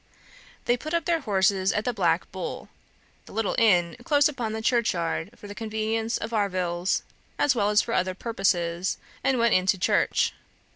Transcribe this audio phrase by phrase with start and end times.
[0.65, 2.69] They put up their horses at the Black Bull
[3.27, 7.03] the little inn close upon the churchyard, for the convenience of arvills
[7.37, 10.33] as well as for other purposes and went into church.